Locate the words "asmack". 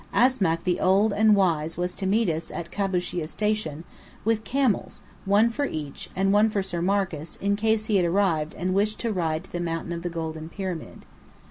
0.15-0.63